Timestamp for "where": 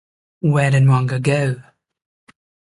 0.39-0.71